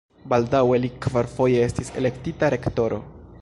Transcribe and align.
Baldaŭe 0.31 0.79
li 0.85 0.89
kvarfoje 1.05 1.61
estis 1.67 1.93
elektita 2.03 2.51
rektoro. 2.57 2.99